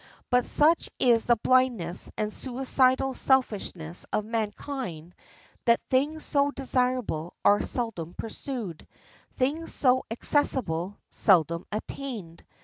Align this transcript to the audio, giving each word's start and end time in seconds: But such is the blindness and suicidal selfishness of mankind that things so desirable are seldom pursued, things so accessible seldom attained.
But 0.31 0.45
such 0.45 0.89
is 0.97 1.27
the 1.27 1.35
blindness 1.35 2.09
and 2.17 2.33
suicidal 2.33 3.13
selfishness 3.13 4.03
of 4.11 4.25
mankind 4.25 5.13
that 5.65 5.79
things 5.91 6.25
so 6.25 6.49
desirable 6.49 7.35
are 7.45 7.61
seldom 7.61 8.15
pursued, 8.15 8.87
things 9.37 9.71
so 9.71 10.03
accessible 10.09 10.97
seldom 11.11 11.67
attained. 11.71 12.43